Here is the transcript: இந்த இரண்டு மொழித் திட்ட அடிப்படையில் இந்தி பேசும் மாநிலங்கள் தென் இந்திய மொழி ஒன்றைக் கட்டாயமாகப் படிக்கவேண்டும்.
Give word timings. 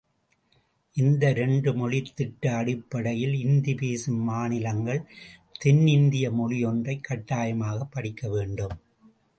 இந்த 0.93 1.29
இரண்டு 1.29 1.73
மொழித் 1.73 2.15
திட்ட 2.15 2.55
அடிப்படையில் 2.55 3.33
இந்தி 3.33 3.75
பேசும் 3.75 4.19
மாநிலங்கள் 4.19 5.01
தென் 5.59 5.87
இந்திய 5.87 6.31
மொழி 6.31 6.65
ஒன்றைக் 6.65 7.07
கட்டாயமாகப் 7.09 7.91
படிக்கவேண்டும். 7.91 8.75